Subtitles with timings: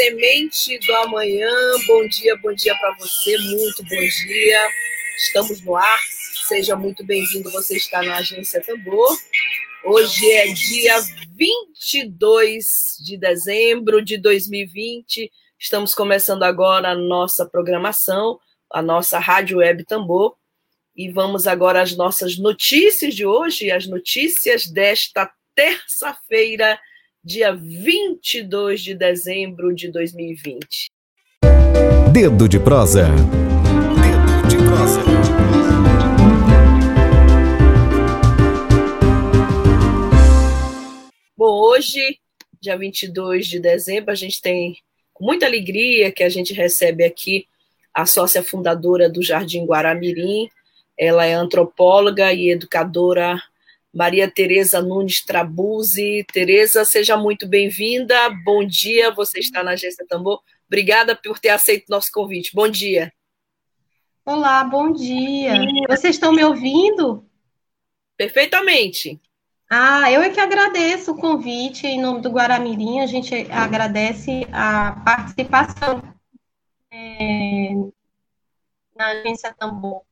[0.00, 1.50] Semente do Amanhã.
[1.86, 4.68] Bom dia, bom dia para você, muito bom dia.
[5.18, 6.00] Estamos no ar.
[6.48, 7.50] Seja muito bem-vindo.
[7.50, 9.14] Você está na Agência Tambor.
[9.84, 10.94] Hoje é dia
[11.36, 12.64] 22
[13.04, 15.30] de dezembro de 2020.
[15.58, 18.40] Estamos começando agora a nossa programação,
[18.72, 20.34] a nossa Rádio Web Tambor.
[20.96, 26.80] E vamos agora às nossas notícias de hoje, as notícias desta terça-feira
[27.22, 30.90] dia 22 de dezembro de 2020.
[32.10, 33.08] Dedo de prosa.
[33.08, 35.02] Dedo de prosa.
[41.36, 42.18] Bom, hoje,
[42.58, 44.78] dia 22 de dezembro, a gente tem
[45.12, 47.46] com muita alegria que a gente recebe aqui
[47.92, 50.48] a sócia fundadora do Jardim Guaramirim.
[50.96, 53.38] Ela é antropóloga e educadora
[53.92, 56.24] Maria Tereza Nunes Trabuzzi.
[56.32, 58.30] Tereza, seja muito bem-vinda.
[58.44, 60.40] Bom dia, você está na Agência Tambor.
[60.66, 62.54] Obrigada por ter aceito nosso convite.
[62.54, 63.12] Bom dia.
[64.24, 65.54] Olá, bom dia.
[65.88, 67.28] Vocês estão me ouvindo?
[68.16, 69.20] Perfeitamente.
[69.68, 73.00] Ah, eu é que agradeço o convite em nome do Guaramirim.
[73.00, 76.02] A gente agradece a participação
[76.92, 77.70] é,
[78.94, 80.02] na Agência Tambor.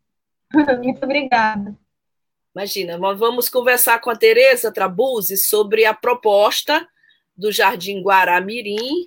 [0.82, 1.76] muito obrigada.
[2.58, 6.84] Imagina, nós vamos conversar com a Tereza Trabuzzi sobre a proposta
[7.36, 9.06] do Jardim Guaramirim,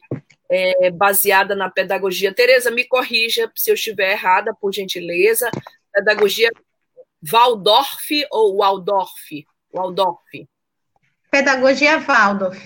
[0.50, 2.34] é, baseada na pedagogia.
[2.34, 5.52] Tereza, me corrija se eu estiver errada, por gentileza.
[5.92, 6.50] Pedagogia
[7.30, 9.46] Waldorf ou Waldorf?
[9.74, 10.48] Waldorf.
[11.30, 12.58] Pedagogia Waldorf.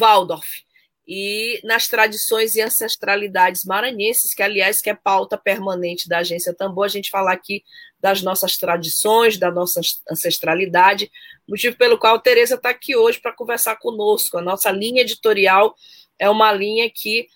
[0.00, 0.67] Waldorf
[1.10, 6.84] e nas tradições e ancestralidades maranhenses, que aliás que é pauta permanente da agência Tambor,
[6.84, 7.64] a gente falar aqui
[7.98, 9.80] das nossas tradições, da nossa
[10.10, 11.10] ancestralidade,
[11.48, 14.36] motivo pelo qual a Tereza está aqui hoje para conversar conosco.
[14.36, 15.74] A nossa linha editorial
[16.18, 17.26] é uma linha que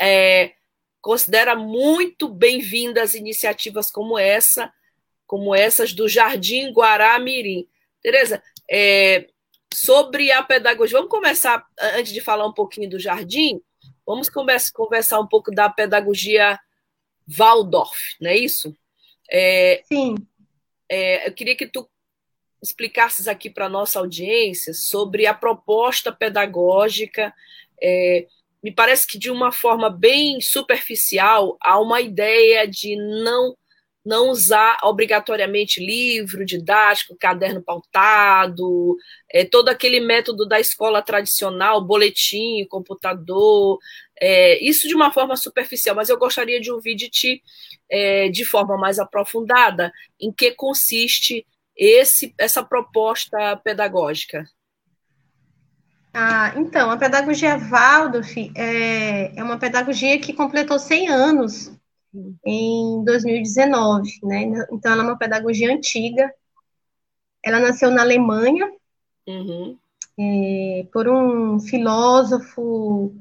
[0.00, 0.52] é,
[1.02, 4.72] considera muito bem-vindas iniciativas como essa,
[5.26, 7.68] como essas do Jardim Guará-Mirim.
[8.00, 9.28] Tereza, é,
[9.74, 10.98] sobre a pedagogia.
[10.98, 13.60] Vamos começar, antes de falar um pouquinho do jardim,
[14.06, 16.58] vamos conversar um pouco da pedagogia
[17.26, 18.76] Waldorf, não é isso?
[19.30, 20.14] É, Sim.
[20.88, 21.88] É, eu queria que tu
[22.62, 27.34] explicasses aqui para a nossa audiência sobre a proposta pedagógica.
[27.82, 28.26] É,
[28.62, 33.56] me parece que de uma forma bem superficial há uma ideia de não
[34.04, 38.96] não usar obrigatoriamente livro didático, caderno pautado,
[39.30, 43.78] é, todo aquele método da escola tradicional, boletim, computador,
[44.20, 47.42] é, isso de uma forma superficial, mas eu gostaria de ouvir de ti
[47.90, 51.46] é, de forma mais aprofundada em que consiste
[51.76, 54.44] esse, essa proposta pedagógica.
[56.14, 61.72] Ah, então, a pedagogia Waldorf é, é uma pedagogia que completou 100 anos
[62.44, 64.66] em 2019, né?
[64.70, 66.32] Então, ela é uma pedagogia antiga.
[67.42, 68.70] Ela nasceu na Alemanha
[69.26, 69.78] uhum.
[70.18, 73.14] é, por um filósofo,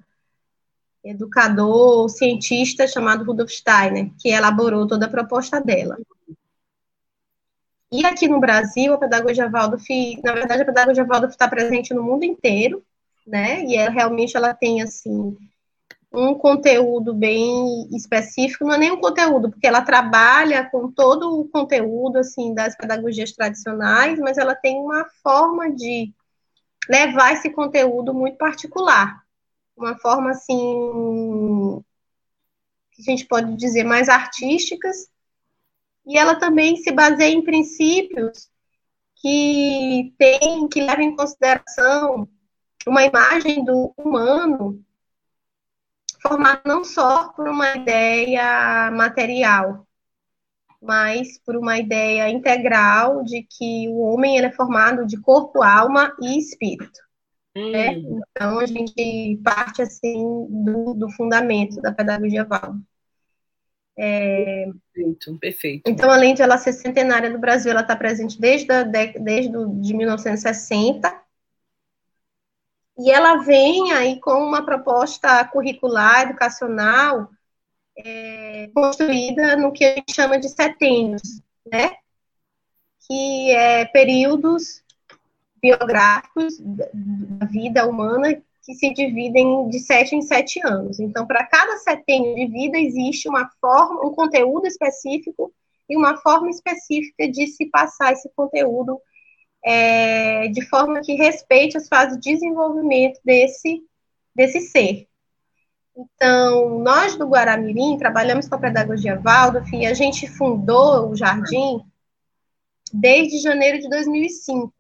[1.04, 5.98] educador, cientista chamado Rudolf Steiner, que elaborou toda a proposta dela.
[7.92, 9.86] E aqui no Brasil, a pedagogia Waldorf,
[10.24, 12.84] na verdade, a pedagogia Waldorf está presente no mundo inteiro,
[13.28, 13.66] né?
[13.66, 15.38] E ela realmente ela tem assim
[16.12, 21.48] um conteúdo bem específico, não é nem um conteúdo, porque ela trabalha com todo o
[21.48, 26.14] conteúdo, assim, das pedagogias tradicionais, mas ela tem uma forma de
[26.90, 29.24] levar esse conteúdo muito particular,
[29.78, 31.82] uma forma, assim,
[32.92, 35.10] que a gente pode dizer mais artísticas,
[36.06, 38.50] e ela também se baseia em princípios
[39.16, 42.28] que tem, que levam em consideração
[42.86, 44.84] uma imagem do humano
[46.22, 49.88] formado não só por uma ideia material,
[50.82, 56.16] mas por uma ideia integral de que o homem ele é formado de corpo, alma
[56.22, 57.00] e espírito.
[57.56, 57.72] Hum.
[57.72, 57.94] Né?
[57.96, 62.76] Então a gente parte assim do, do fundamento da pedagogia Val.
[63.98, 64.66] É...
[64.94, 65.84] Perfeito, perfeito.
[65.86, 69.94] Então, além de ela ser centenária do Brasil, ela está presente desde, a, desde de
[69.94, 71.21] 1960
[73.04, 77.32] E ela vem aí com uma proposta curricular, educacional,
[77.98, 81.96] é, construída no que a gente chama de setênios, né?
[83.08, 84.84] Que é períodos
[85.60, 91.00] biográficos da vida humana que se dividem de sete em sete anos.
[91.00, 95.52] Então, para cada setênio de vida existe uma forma, um conteúdo específico
[95.90, 99.02] e uma forma específica de se passar esse conteúdo
[99.64, 103.84] é, de forma que respeite as fases de desenvolvimento desse,
[104.36, 105.08] desse ser.
[105.96, 111.82] Então, nós do Guaramirim trabalhamos com a pedagogia Waldorf e a gente fundou o jardim
[112.94, 114.74] desde janeiro de 2005.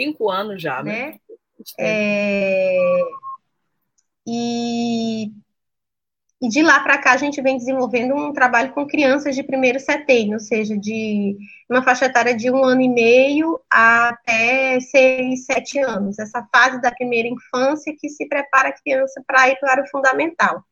[0.00, 0.92] Cinco anos já, né?
[0.92, 1.18] né?
[1.78, 2.76] É,
[4.26, 5.32] e,
[6.40, 9.78] e de lá para cá a gente vem desenvolvendo um trabalho com crianças de primeiro
[9.78, 11.36] setênio, ou seja, de
[11.68, 16.18] uma faixa etária de um ano e meio até seis, sete anos.
[16.18, 20.64] Essa fase da primeira infância que se prepara a criança para ir para o fundamental.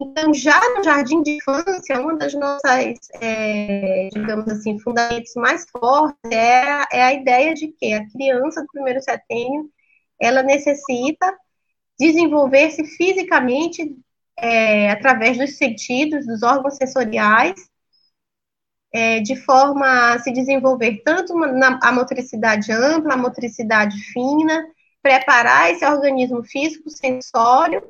[0.00, 6.18] Então, já no jardim de infância, uma das nossas, é, digamos assim, fundamentos mais fortes
[6.32, 9.70] é, é a ideia de que a criança do primeiro setênio
[10.20, 11.36] ela necessita
[11.98, 13.96] desenvolver-se fisicamente
[14.42, 17.54] é, através dos sentidos, dos órgãos sensoriais,
[18.92, 24.66] é, de forma a se desenvolver tanto na, a motricidade ampla, a motricidade fina,
[25.00, 27.88] preparar esse organismo físico sensório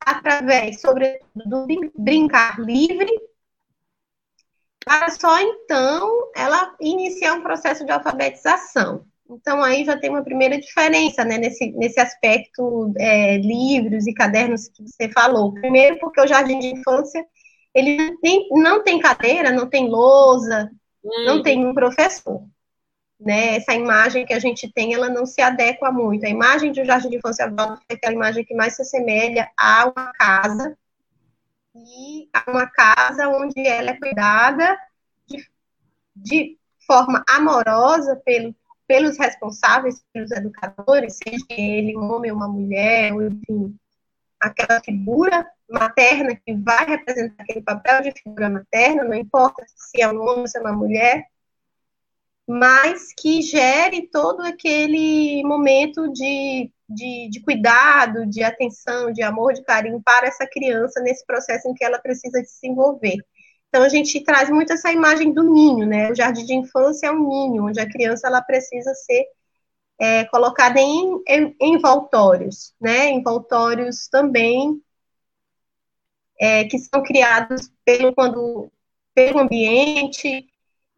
[0.00, 1.66] através, sobretudo, do
[1.96, 3.10] brincar livre,
[4.84, 9.04] para só então ela iniciar um processo de alfabetização.
[9.34, 14.68] Então, aí já tem uma primeira diferença, né, nesse, nesse aspecto é, livros e cadernos
[14.68, 15.52] que você falou.
[15.54, 17.24] Primeiro, porque o jardim de infância,
[17.74, 20.70] ele não tem, não tem cadeira, não tem lousa,
[21.04, 21.24] hum.
[21.24, 22.42] não tem um professor.
[23.20, 26.26] Né, essa imagem que a gente tem, ela não se adequa muito.
[26.26, 27.44] A imagem de um jardim de infância
[27.88, 30.76] é aquela imagem que mais se assemelha a uma casa,
[31.74, 34.78] e a uma casa onde ela é cuidada
[35.26, 35.48] de,
[36.14, 38.54] de forma amorosa pelo
[38.92, 43.74] pelos responsáveis, pelos educadores, seja ele um homem uma mulher, ou enfim,
[44.38, 50.06] aquela figura materna que vai representar aquele papel de figura materna, não importa se é
[50.06, 51.24] um homem ou se é uma mulher,
[52.46, 59.64] mas que gere todo aquele momento de, de, de, cuidado, de atenção, de amor, de
[59.64, 63.16] carinho para essa criança nesse processo em que ela precisa se envolver.
[63.72, 66.10] Então a gente traz muito essa imagem do ninho, né?
[66.10, 69.24] O jardim de infância é um ninho, onde a criança ela precisa ser
[69.98, 73.08] é, colocada em, em envoltórios, né?
[73.08, 74.78] Envoltórios também
[76.38, 78.70] é, que são criados pelo, quando,
[79.14, 80.46] pelo ambiente,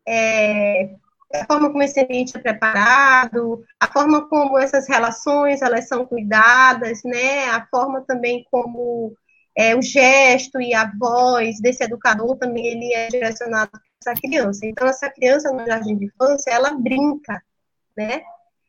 [0.05, 0.97] é,
[1.32, 7.05] a forma como esse ambiente é preparado, a forma como essas relações elas são cuidadas,
[7.05, 7.44] né?
[7.50, 9.17] A forma também como
[9.56, 14.67] é, o gesto e a voz desse educador também ele é direcionado para essa criança.
[14.67, 17.43] Então, essa criança no jardim de infância, ela brinca,
[17.97, 18.23] né?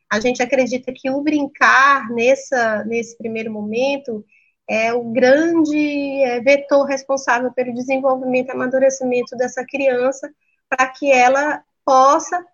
[0.08, 4.24] A gente acredita que o brincar nessa, nesse primeiro momento
[4.68, 10.30] é o grande é, vetor responsável pelo desenvolvimento e amadurecimento dessa criança
[10.68, 12.44] para que ela possa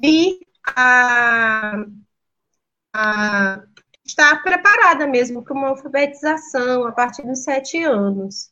[0.00, 0.38] vir
[0.76, 1.84] a,
[2.92, 3.62] a
[4.08, 8.50] está preparada mesmo para uma alfabetização a partir dos sete anos.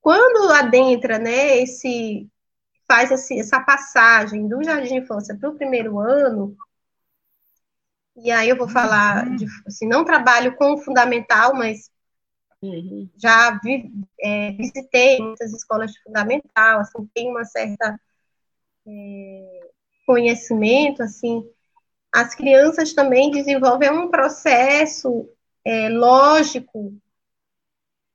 [0.00, 2.28] Quando adentra, né, esse
[2.86, 6.54] faz esse, essa passagem do jardim de infância para o primeiro ano,
[8.16, 11.90] e aí eu vou falar, de, assim, não trabalho com o fundamental, mas
[12.60, 13.08] uhum.
[13.16, 17.98] já vi, é, visitei muitas escolas de fundamental, assim, tenho uma certa
[18.86, 19.70] é,
[20.04, 21.42] conhecimento, assim,
[22.12, 25.28] as crianças também desenvolvem um processo
[25.64, 26.94] é, lógico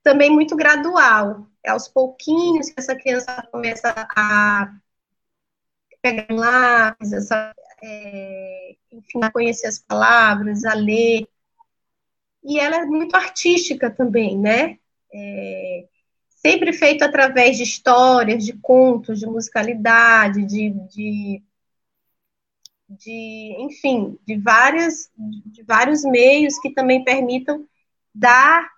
[0.02, 1.46] também muito gradual.
[1.64, 4.72] É aos pouquinhos que essa criança começa a
[6.00, 7.52] pegar um lápis, essa,
[7.82, 11.26] é, enfim, a conhecer as palavras, a ler.
[12.44, 14.78] E ela é muito artística também, né?
[15.12, 15.88] É,
[16.28, 21.42] sempre feito através de histórias, de contos, de musicalidade, de, de
[22.88, 27.66] de, enfim, de, várias, de vários meios que também permitam
[28.14, 28.68] dar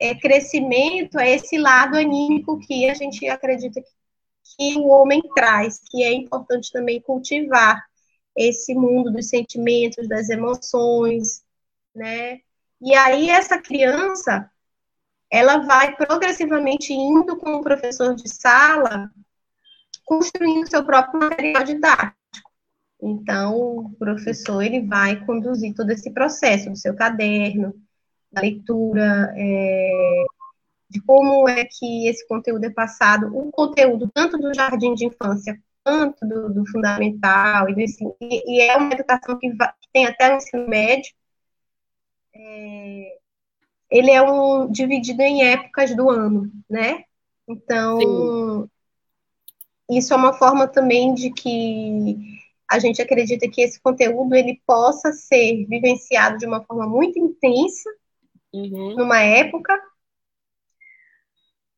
[0.00, 3.90] é, crescimento a esse lado anímico que a gente acredita que,
[4.56, 7.80] que o homem traz, que é importante também cultivar
[8.34, 11.44] esse mundo dos sentimentos, das emoções,
[11.94, 12.40] né?
[12.80, 14.50] E aí essa criança,
[15.30, 19.10] ela vai progressivamente indo com o professor de sala,
[20.04, 22.21] construindo seu próprio material didático
[23.02, 27.74] Então, o professor ele vai conduzir todo esse processo do seu caderno,
[28.30, 30.24] da leitura, é,
[30.88, 35.60] de como é que esse conteúdo é passado, o conteúdo tanto do jardim de infância
[35.82, 39.88] quanto do, do fundamental e, do ensino, e, e, é uma educação que, vai, que,
[39.92, 41.12] tem até o ensino médio.
[42.32, 43.18] É,
[43.90, 47.02] ele é um dividido em épocas do ano, né?
[47.48, 48.68] Então, Sim.
[49.98, 52.41] isso é uma forma também de que
[52.72, 57.90] a gente acredita que esse conteúdo ele possa ser vivenciado de uma forma muito intensa
[58.52, 58.96] uhum.
[58.96, 59.78] numa época.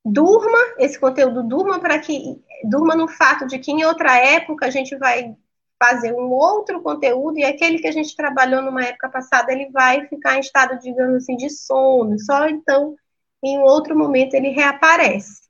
[0.05, 4.71] Durma, esse conteúdo durma para que durma no fato de que em outra época a
[4.71, 5.35] gente vai
[5.83, 10.07] fazer um outro conteúdo e aquele que a gente trabalhou numa época passada ele vai
[10.07, 12.19] ficar em estado, digamos assim, de sono.
[12.21, 12.95] Só então,
[13.43, 15.44] em outro momento, ele reaparece.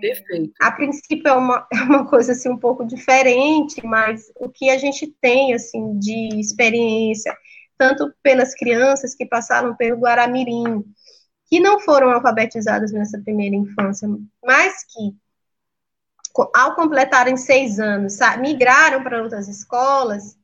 [0.00, 0.52] Perfeito.
[0.60, 4.76] A princípio é uma, é uma coisa assim um pouco diferente, mas o que a
[4.76, 7.36] gente tem assim de experiência,
[7.78, 10.84] tanto pelas crianças que passaram pelo Guaramirim,
[11.46, 14.08] que não foram alfabetizadas nessa primeira infância,
[14.44, 15.14] mas que
[16.54, 20.36] ao completarem seis anos, migraram para outras escolas,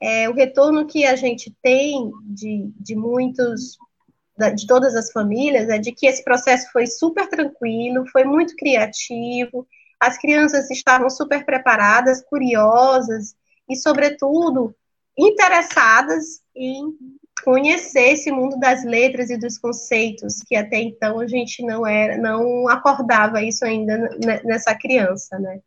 [0.00, 3.76] é, o retorno que a gente tem de, de muitos
[4.48, 9.66] de todas as famílias é de que esse processo foi super tranquilo, foi muito criativo,
[10.00, 13.34] as crianças estavam super preparadas, curiosas
[13.68, 14.74] e, sobretudo,
[15.18, 16.96] interessadas em
[17.44, 22.16] conhecer esse mundo das letras e dos conceitos que até então a gente não era,
[22.16, 23.98] não acordava isso ainda
[24.44, 25.60] nessa criança, né?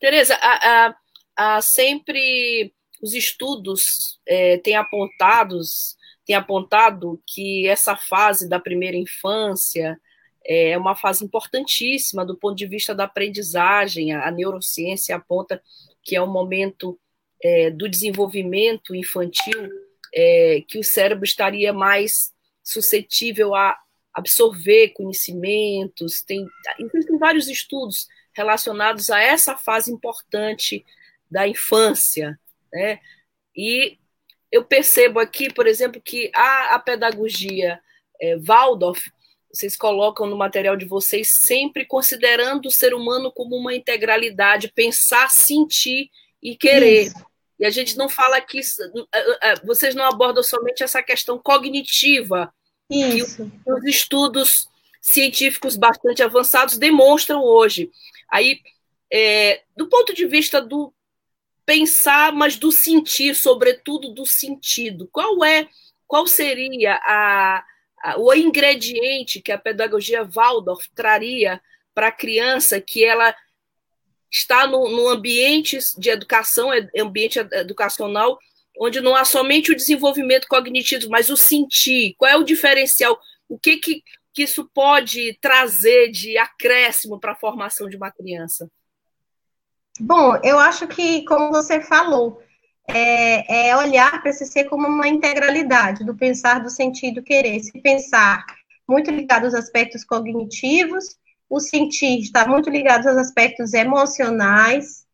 [0.00, 0.94] Tereza, há,
[1.36, 5.96] há sempre os estudos é, têm apontados
[6.28, 9.98] tem apontado que essa fase da primeira infância
[10.44, 14.12] é uma fase importantíssima do ponto de vista da aprendizagem.
[14.12, 15.62] A, neurociência aponta
[16.02, 17.00] que é um momento
[17.42, 19.70] é, do desenvolvimento infantil
[20.14, 22.30] é, que o cérebro estaria mais
[22.62, 23.78] suscetível a
[24.12, 26.20] absorver conhecimentos.
[26.20, 26.46] Tem,
[26.78, 30.84] existem vários estudos relacionados a essa fase importante
[31.30, 32.38] da infância,
[32.70, 33.00] né?
[33.56, 33.98] E
[34.50, 37.80] eu percebo aqui, por exemplo, que a, a pedagogia
[38.20, 39.10] é, Waldorf,
[39.52, 45.30] vocês colocam no material de vocês sempre considerando o ser humano como uma integralidade, pensar,
[45.30, 46.10] sentir
[46.42, 47.06] e querer.
[47.06, 47.28] Isso.
[47.58, 48.60] E a gente não fala aqui,
[49.12, 52.52] é, é, vocês não abordam somente essa questão cognitiva,
[52.88, 53.50] Isso.
[53.64, 54.68] que os estudos
[55.00, 57.90] científicos bastante avançados demonstram hoje.
[58.30, 58.60] Aí,
[59.12, 60.92] é, do ponto de vista do
[61.68, 65.06] pensar, mas do sentir, sobretudo do sentido.
[65.12, 65.68] Qual é,
[66.06, 67.62] qual seria a,
[68.02, 71.60] a, o ingrediente que a pedagogia Waldorf traria
[71.94, 73.36] para a criança que ela
[74.32, 78.38] está no, no ambiente de educação, ambiente educacional,
[78.80, 82.14] onde não há somente o desenvolvimento cognitivo, mas o sentir.
[82.16, 83.20] Qual é o diferencial?
[83.46, 88.70] O que, que, que isso pode trazer de acréscimo para a formação de uma criança?
[90.00, 92.40] Bom, eu acho que, como você falou,
[92.86, 97.60] é, é olhar para esse ser como uma integralidade do pensar, do sentido, querer.
[97.60, 98.44] Se pensar
[98.88, 101.16] muito ligado aos aspectos cognitivos,
[101.50, 105.06] o sentir está muito ligado aos aspectos emocionais,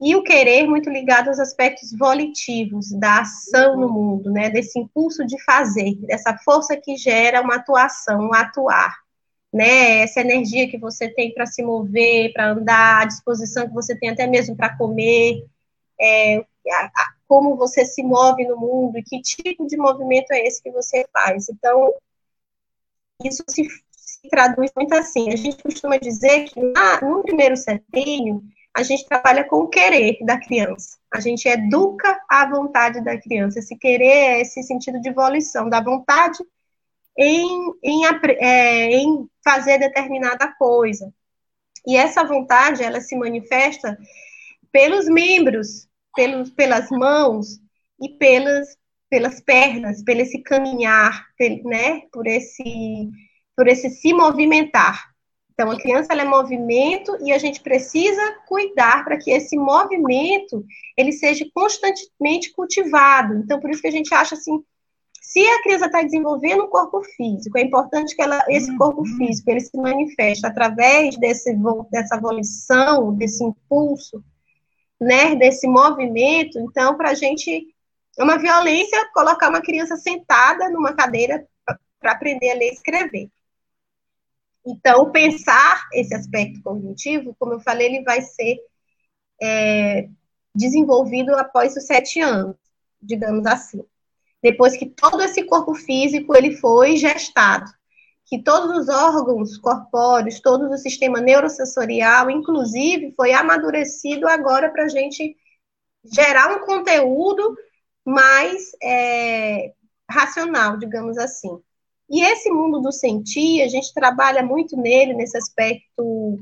[0.00, 4.48] e o querer muito ligado aos aspectos volitivos da ação no mundo, né?
[4.48, 8.96] Desse impulso de fazer, dessa força que gera uma atuação, um atuar
[9.52, 10.02] né?
[10.02, 14.10] Essa energia que você tem para se mover, para andar, a disposição que você tem
[14.10, 15.44] até mesmo para comer,
[16.00, 20.46] é, a, a, como você se move no mundo e que tipo de movimento é
[20.46, 21.48] esse que você faz.
[21.48, 21.92] Então,
[23.24, 25.32] isso se, se traduz muito assim.
[25.32, 28.42] A gente costuma dizer que na, no primeiro setênio,
[28.74, 30.96] a gente trabalha com o querer da criança.
[31.12, 33.58] A gente educa a vontade da criança.
[33.58, 36.38] Esse querer é esse sentido de volição, da vontade
[37.18, 38.02] em, em,
[38.38, 41.12] é, em fazer determinada coisa.
[41.86, 43.98] E essa vontade, ela se manifesta
[44.72, 47.58] pelos membros, pelos, pelas mãos
[48.00, 48.76] e pelas,
[49.08, 51.26] pelas pernas, pelo esse caminhar,
[51.64, 53.10] né, por esse,
[53.56, 55.10] por esse se movimentar.
[55.52, 60.64] Então, a criança é movimento e a gente precisa cuidar para que esse movimento
[60.96, 63.34] ele seja constantemente cultivado.
[63.34, 64.64] Então, por isso que a gente acha assim
[65.20, 69.16] se a criança está desenvolvendo um corpo físico, é importante que ela, esse corpo uhum.
[69.18, 71.54] físico ele se manifeste através desse,
[71.90, 74.24] dessa volição, desse impulso,
[74.98, 76.58] né, desse movimento.
[76.58, 77.68] Então, para a gente,
[78.18, 81.46] é uma violência colocar uma criança sentada numa cadeira
[82.00, 83.30] para aprender a ler e escrever.
[84.66, 88.58] Então, pensar esse aspecto cognitivo, como eu falei, ele vai ser
[89.40, 90.08] é,
[90.54, 92.56] desenvolvido após os sete anos,
[93.02, 93.84] digamos assim.
[94.42, 97.70] Depois que todo esse corpo físico ele foi gestado,
[98.26, 104.88] que todos os órgãos corpóreos, todo o sistema neurosensorial, inclusive, foi amadurecido agora para a
[104.88, 105.36] gente
[106.04, 107.56] gerar um conteúdo
[108.04, 109.72] mais é,
[110.08, 111.60] racional, digamos assim.
[112.08, 116.40] E esse mundo do sentir, a gente trabalha muito nele, nesse aspecto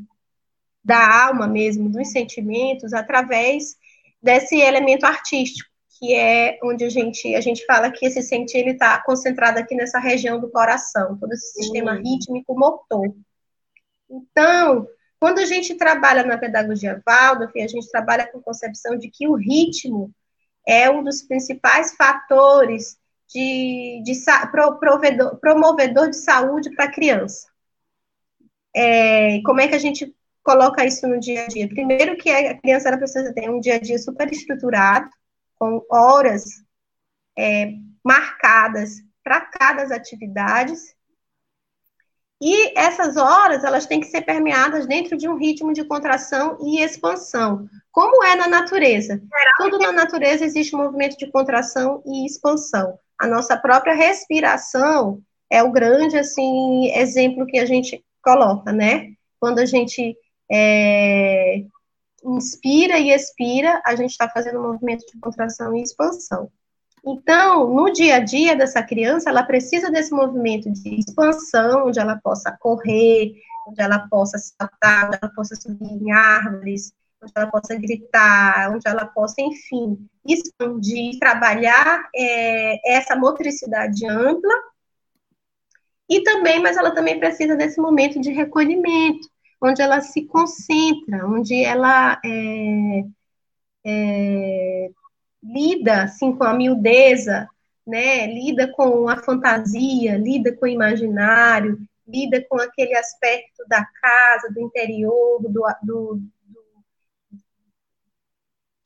[0.83, 3.77] da alma mesmo, dos sentimentos, através
[4.23, 8.71] desse elemento artístico, que é onde a gente, a gente fala que esse sentir ele
[8.71, 12.03] está concentrado aqui nessa região do coração, todo esse sistema uhum.
[12.03, 13.13] rítmico motor.
[14.09, 14.87] Então,
[15.19, 19.27] quando a gente trabalha na pedagogia Waldorf, a gente trabalha com a concepção de que
[19.27, 20.13] o ritmo
[20.67, 22.97] é um dos principais fatores
[23.29, 24.13] de, de
[24.81, 27.49] provedor, promovedor de saúde para a criança.
[28.75, 31.69] É, como é que a gente coloca isso no dia a dia?
[31.69, 35.11] Primeiro que a criança precisa ter um dia a dia super estruturado,
[35.59, 36.45] com horas
[37.37, 37.73] é,
[38.05, 40.97] marcadas para cada atividades,
[42.41, 46.81] e essas horas, elas têm que ser permeadas dentro de um ritmo de contração e
[46.81, 49.21] expansão, como é na natureza.
[49.57, 55.63] Tudo na natureza existe um movimento de contração e expansão a nossa própria respiração é
[55.63, 59.13] o grande assim exemplo que a gente coloca, né?
[59.41, 60.17] Quando a gente
[60.51, 61.65] é,
[62.25, 66.51] inspira e expira, a gente está fazendo um movimento de contração e expansão.
[67.07, 72.17] Então, no dia a dia dessa criança, ela precisa desse movimento de expansão, onde ela
[72.17, 73.35] possa correr,
[73.67, 78.87] onde ela possa saltar, onde ela possa subir em árvores, onde ela possa gritar, onde
[78.87, 84.55] ela possa, enfim, expandir, trabalhar é, essa motricidade ampla.
[86.09, 89.29] E também, mas ela também precisa desse momento de recolhimento,
[89.61, 93.05] onde ela se concentra, onde ela é,
[93.85, 94.91] é,
[95.43, 97.49] lida assim com a miudeza,
[97.87, 98.27] né?
[98.27, 104.61] Lida com a fantasia, lida com o imaginário, lida com aquele aspecto da casa, do
[104.61, 106.23] interior, do, do,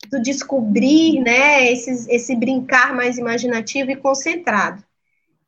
[0.09, 4.83] do descobrir, né, esse brincar mais imaginativo e concentrado.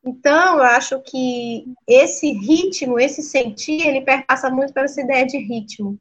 [0.05, 5.37] Então, eu acho que esse ritmo, esse sentir, ele perpassa muito para essa ideia de
[5.37, 5.97] ritmo.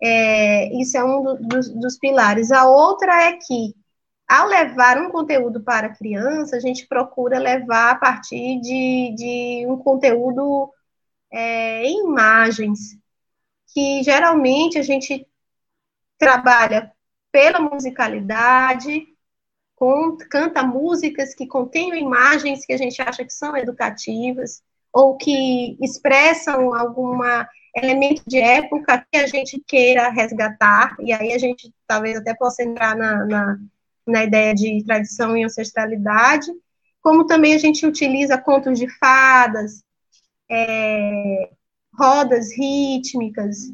[0.00, 2.52] É, isso é um do, dos, dos pilares.
[2.52, 3.74] A outra é que,
[4.28, 9.66] ao levar um conteúdo para a criança, a gente procura levar a partir de, de
[9.68, 10.72] um conteúdo
[11.32, 12.96] é, em imagens,
[13.72, 15.26] que geralmente a gente
[16.18, 16.92] trabalha
[17.32, 19.06] pela musicalidade,
[20.30, 26.72] canta músicas que contenham imagens que a gente acha que são educativas, ou que expressam
[26.72, 27.18] algum
[27.74, 32.62] elemento de época que a gente queira resgatar, e aí a gente talvez até possa
[32.62, 33.58] entrar na, na,
[34.06, 36.46] na ideia de tradição e ancestralidade,
[37.02, 39.82] como também a gente utiliza contos de fadas,
[40.48, 41.50] é,
[41.92, 43.72] rodas rítmicas,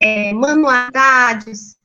[0.00, 1.76] é, manualidades,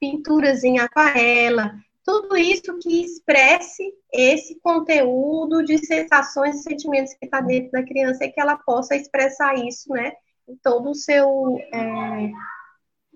[0.00, 1.74] pinturas em aquarela,
[2.10, 8.24] tudo isso que expresse esse conteúdo de sensações e sentimentos que está dentro da criança
[8.24, 10.12] e que ela possa expressar isso, né,
[10.48, 12.32] em todo o seu é,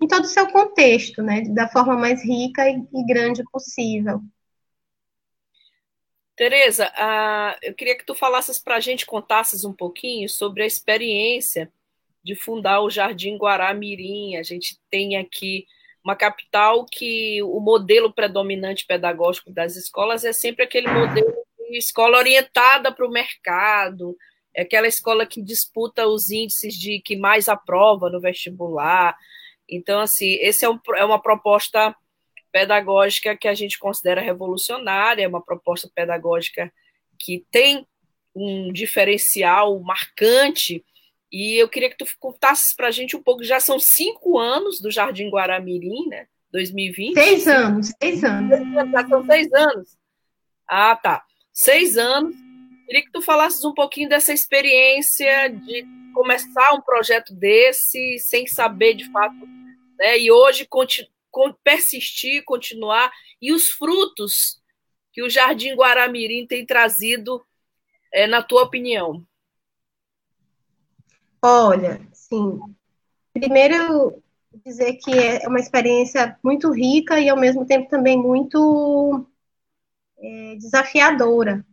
[0.00, 4.20] em todo o seu contexto, né, da forma mais rica e, e grande possível.
[6.36, 10.66] Tereza, uh, eu queria que tu falasses para a gente, contasses um pouquinho sobre a
[10.66, 11.72] experiência
[12.22, 14.36] de fundar o Jardim Guaramirim.
[14.36, 15.66] A gente tem aqui
[16.04, 21.32] uma capital que o modelo predominante pedagógico das escolas é sempre aquele modelo
[21.70, 24.14] de escola orientada para o mercado,
[24.54, 29.16] é aquela escola que disputa os índices de que mais aprova no vestibular.
[29.68, 31.96] Então, assim, esse é, um, é uma proposta
[32.52, 36.72] pedagógica que a gente considera revolucionária, é uma proposta pedagógica
[37.18, 37.86] que tem
[38.34, 40.84] um diferencial marcante
[41.34, 44.80] e eu queria que tu contasses para a gente um pouco, já são cinco anos
[44.80, 46.28] do Jardim Guaramirim, né?
[46.52, 47.14] 2020.
[47.14, 48.50] Seis anos, seis anos.
[48.92, 49.98] Já são seis anos.
[50.68, 51.24] Ah, tá.
[51.52, 52.36] Seis anos.
[52.86, 58.94] Queria que tu falasses um pouquinho dessa experiência de começar um projeto desse sem saber
[58.94, 59.34] de fato,
[59.98, 60.16] né?
[60.16, 60.68] E hoje
[61.64, 63.10] persistir, continuar
[63.42, 64.62] e os frutos
[65.12, 67.44] que o Jardim Guaramirim tem trazido,
[68.12, 69.26] é, na tua opinião.
[71.46, 72.58] Olha, sim.
[73.34, 74.22] Primeiro,
[74.64, 79.26] dizer que é uma experiência muito rica e, ao mesmo tempo, também muito
[80.18, 81.64] é, desafiadora,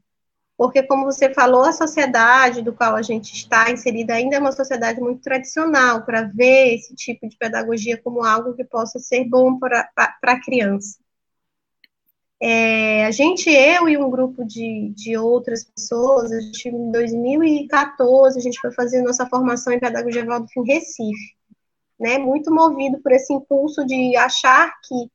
[0.57, 4.53] porque, como você falou, a sociedade do qual a gente está inserida ainda é uma
[4.53, 9.59] sociedade muito tradicional para ver esse tipo de pedagogia como algo que possa ser bom
[9.59, 9.89] para
[10.23, 11.00] a criança.
[12.43, 18.39] É, a gente, eu e um grupo de, de outras pessoas, a gente, em 2014,
[18.39, 21.35] a gente foi fazer nossa formação em pedagogia Valdo em Recife,
[21.99, 25.11] né, muito movido por esse impulso de achar que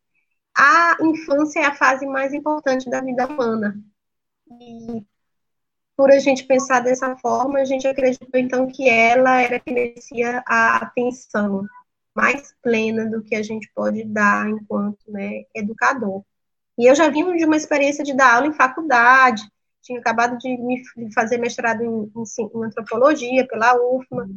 [0.56, 3.76] a infância é a fase mais importante da vida humana.
[4.48, 5.04] E
[5.96, 10.44] por a gente pensar dessa forma, a gente acreditou então que ela era que merecia
[10.46, 11.66] a atenção
[12.14, 16.24] mais plena do que a gente pode dar enquanto né, educador.
[16.78, 19.42] E eu já vim de uma experiência de dar aula em faculdade,
[19.82, 20.82] tinha acabado de me
[21.14, 22.22] fazer mestrado em, em,
[22.54, 24.28] em antropologia pela UFMA,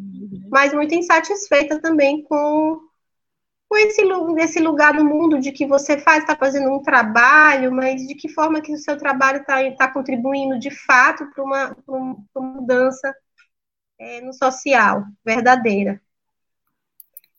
[0.50, 2.80] mas muito insatisfeita também com
[3.70, 4.02] com esse,
[4.40, 8.28] esse lugar no mundo de que você faz, está fazendo um trabalho, mas de que
[8.28, 13.14] forma que o seu trabalho está tá contribuindo de fato para uma, uma, mudança
[14.00, 16.02] é, no social, verdadeira.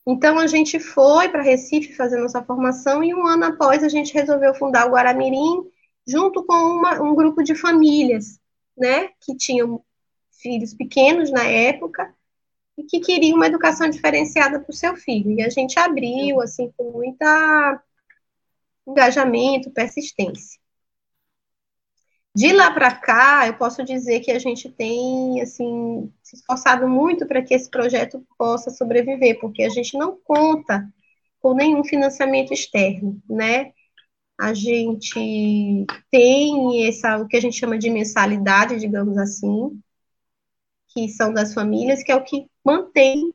[0.05, 4.13] Então, a gente foi para Recife fazer nossa formação e um ano após a gente
[4.13, 5.63] resolveu fundar o Guaramirim,
[6.07, 8.39] junto com uma, um grupo de famílias,
[8.77, 9.83] né, que tinham
[10.31, 12.13] filhos pequenos na época,
[12.77, 15.31] e que queria uma educação diferenciada para o seu filho.
[15.31, 17.83] E a gente abriu, assim, com muita
[18.87, 20.60] engajamento, persistência.
[22.33, 27.27] De lá para cá, eu posso dizer que a gente tem, assim, se esforçado muito
[27.27, 30.87] para que esse projeto possa sobreviver, porque a gente não conta
[31.41, 33.73] com nenhum financiamento externo, né?
[34.39, 39.81] A gente tem essa, o que a gente chama de mensalidade, digamos assim,
[40.93, 43.33] que são das famílias, que é o que mantém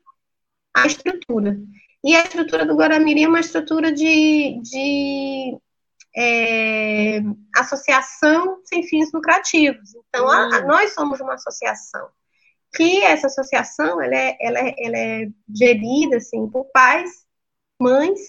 [0.73, 1.59] a estrutura.
[2.03, 5.57] E a estrutura do Guaramirim é uma estrutura de, de
[6.17, 7.19] é,
[7.55, 9.93] associação sem fins lucrativos.
[10.09, 12.09] Então, a, a, nós somos uma associação.
[12.75, 17.25] Que essa associação ela é, ela é, ela é gerida assim, por pais,
[17.79, 18.19] mães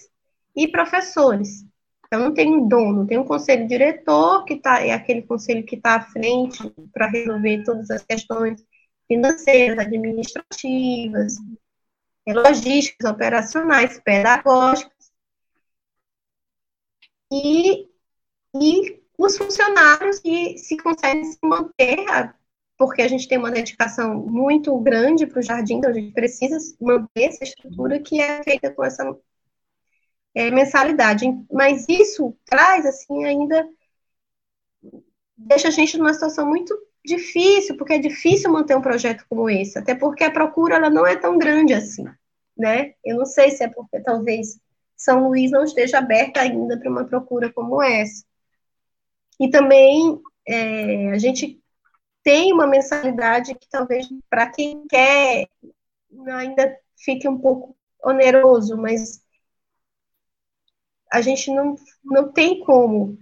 [0.55, 1.65] e professores.
[2.05, 5.75] Então, não tem um dono, tem um conselho diretor, que tá, é aquele conselho que
[5.75, 8.63] está à frente para resolver todas as questões
[9.07, 11.35] financeiras, administrativas,
[12.27, 14.98] logísticas, operacionais, pedagógicas.
[17.31, 17.87] E,
[18.55, 22.33] e os funcionários que se conseguem se manter,
[22.77, 26.57] porque a gente tem uma dedicação muito grande para o jardim, então a gente precisa
[26.79, 29.03] manter essa estrutura que é feita com essa
[30.33, 31.25] é, mensalidade.
[31.51, 33.67] Mas isso traz, assim, ainda
[35.35, 36.73] deixa a gente numa situação muito
[37.05, 41.05] difícil, porque é difícil manter um projeto como esse, até porque a procura ela não
[41.05, 42.05] é tão grande assim,
[42.57, 42.93] né?
[43.03, 44.59] Eu não sei se é porque talvez
[44.99, 48.23] São Luís não esteja aberta ainda para uma procura como essa.
[49.39, 51.59] E também é, a gente
[52.21, 55.47] tem uma mensalidade que talvez para quem quer
[56.27, 59.23] ainda fique um pouco oneroso, mas
[61.11, 63.17] a gente não, não tem como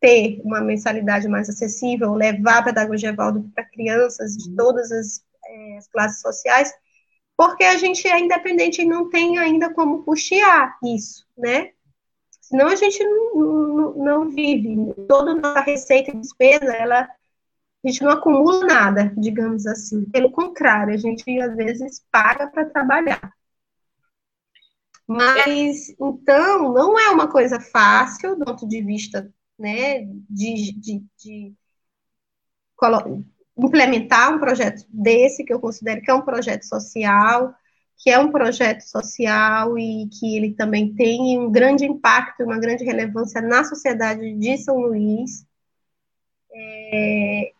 [0.00, 5.78] ter uma mensalidade mais acessível, levar a pedagogia Valdo para crianças de todas as, é,
[5.78, 6.72] as, classes sociais,
[7.38, 11.70] porque a gente é independente e não tem ainda como custear isso, né?
[12.40, 14.92] Senão a gente não, não, não vive.
[15.06, 20.04] Toda nossa receita e despesa, ela, a gente não acumula nada, digamos assim.
[20.06, 23.32] Pelo contrário, a gente às vezes paga para trabalhar.
[25.06, 31.54] Mas, então, não é uma coisa fácil do ponto de vista né, de, de, de
[33.58, 37.54] implementar um projeto desse, que eu considero que é um projeto social,
[37.96, 42.84] que é um projeto social e que ele também tem um grande impacto, uma grande
[42.84, 45.44] relevância na sociedade de São Luís.
[46.52, 47.52] É,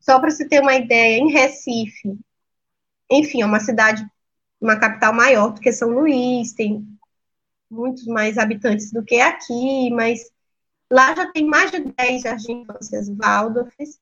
[0.00, 2.18] só para se ter uma ideia, em Recife,
[3.10, 4.06] enfim, é uma cidade,
[4.60, 6.86] uma capital maior do que São Luís, tem
[7.70, 10.30] muitos mais habitantes do que aqui, mas
[10.92, 14.00] Lá já tem mais de 10 jardins infâncias Waldorfs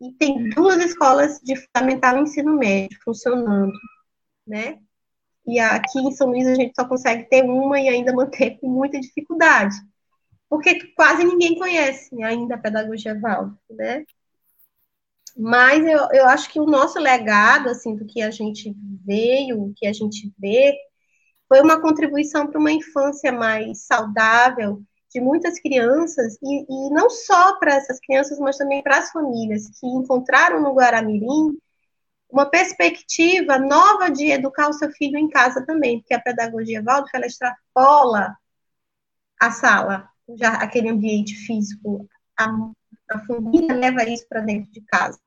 [0.00, 3.72] e tem duas escolas de fundamental ensino médio funcionando,
[4.46, 4.78] né?
[5.46, 8.68] E aqui em São Luís a gente só consegue ter uma e ainda manter com
[8.68, 9.74] muita dificuldade,
[10.48, 14.04] porque quase ninguém conhece ainda a pedagogia Waldorf, né?
[15.36, 19.72] Mas eu, eu acho que o nosso legado, assim, do que a gente veio, o
[19.74, 20.76] que a gente vê,
[21.48, 24.82] foi uma contribuição para uma infância mais saudável,
[25.12, 29.68] de muitas crianças, e, e não só para essas crianças, mas também para as famílias
[29.78, 31.58] que encontraram no Guaramirim
[32.30, 37.10] uma perspectiva nova de educar o seu filho em casa também, porque a pedagogia Waldorf,
[37.12, 38.36] ela extrapola
[39.40, 42.46] a sala, já aquele ambiente físico, a,
[43.10, 45.18] a família leva isso para dentro de casa.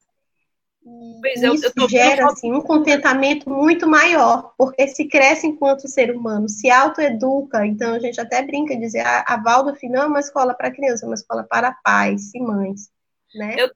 [0.86, 6.50] E é, isso gera assim, um contentamento muito maior, porque se cresce enquanto ser humano,
[6.50, 7.66] se autoeduca.
[7.66, 10.72] Então, a gente até brinca de dizer: a, a Waldorf não é uma escola para
[10.72, 12.90] criança, é uma escola para pais e mães.
[13.34, 13.56] Né?
[13.58, 13.72] Eu,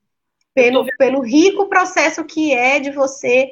[0.53, 3.51] pelo, eu pelo rico processo que é de você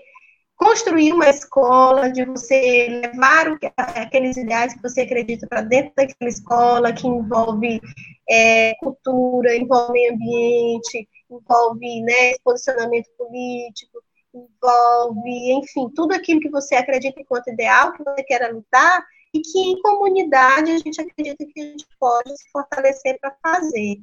[0.58, 6.30] construir uma escola, de você levar o, aqueles ideais que você acredita para dentro daquela
[6.30, 7.82] escola, que envolve
[8.30, 14.02] é, cultura, envolve meio ambiente, envolve né, posicionamento político,
[14.34, 19.60] envolve, enfim, tudo aquilo que você acredita enquanto ideal, que você quer lutar, e que
[19.60, 24.02] em comunidade a gente acredita que a gente pode se fortalecer para fazer.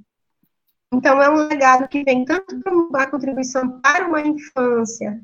[0.92, 5.20] Então, é um legado que vem tanto para uma contribuição para uma infância,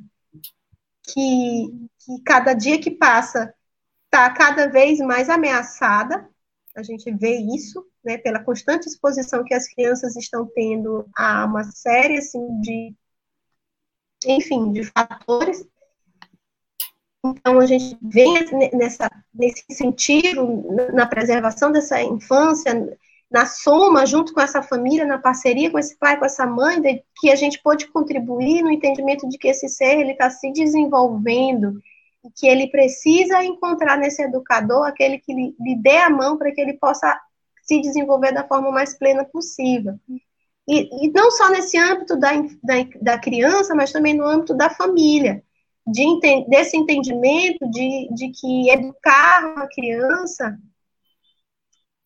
[1.03, 3.55] que, que cada dia que passa
[4.07, 6.29] está cada vez mais ameaçada,
[6.75, 11.65] a gente vê isso, né, pela constante exposição que as crianças estão tendo a uma
[11.65, 12.95] série assim, de,
[14.27, 15.67] enfim, de fatores.
[17.25, 18.35] Então, a gente vem
[18.73, 22.97] nessa, nesse sentido, na preservação dessa infância,
[23.31, 27.03] na soma, junto com essa família, na parceria com esse pai, com essa mãe, de,
[27.21, 31.81] que a gente pode contribuir no entendimento de que esse ser ele está se desenvolvendo
[32.37, 36.61] que ele precisa encontrar nesse educador aquele que lhe, lhe dê a mão para que
[36.61, 37.19] ele possa
[37.68, 39.94] se desenvolver da forma mais plena possível.
[40.66, 44.70] E, e não só nesse âmbito da, da, da, criança, mas também no âmbito da
[44.70, 45.42] família,
[45.87, 50.59] de, desse entendimento de, de que educar uma criança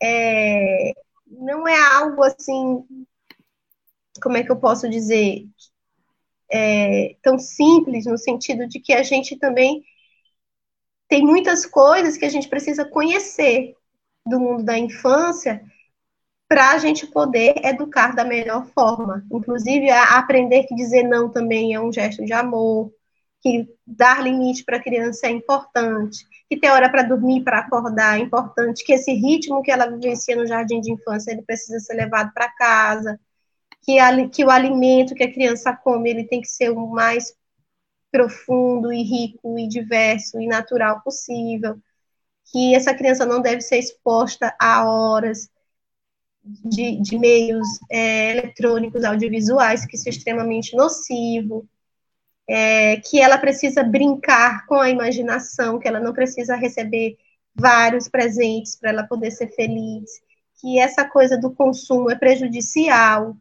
[0.00, 0.92] é,
[1.26, 2.84] não é algo assim,
[4.22, 5.44] como é que eu posso dizer,
[6.52, 9.82] é, tão simples, no sentido de que a gente também
[11.08, 13.76] tem muitas coisas que a gente precisa conhecer
[14.26, 15.62] do mundo da infância
[16.48, 19.24] para a gente poder educar da melhor forma.
[19.32, 22.92] Inclusive, aprender que dizer não também é um gesto de amor,
[23.40, 28.18] que dar limite para a criança é importante, que ter hora para dormir, para acordar
[28.18, 31.94] é importante, que esse ritmo que ela vivencia no jardim de infância, ele precisa ser
[31.94, 33.18] levado para casa,
[33.82, 37.34] que, a, que o alimento que a criança come, ele tem que ser o mais
[38.12, 41.78] profundo e rico e diverso e natural possível,
[42.52, 45.50] que essa criança não deve ser exposta a horas
[46.44, 51.66] de, de meios é, eletrônicos, audiovisuais, que isso é extremamente nocivo,
[52.46, 57.16] é, que ela precisa brincar com a imaginação, que ela não precisa receber
[57.54, 60.10] vários presentes para ela poder ser feliz,
[60.60, 63.34] que essa coisa do consumo é prejudicial.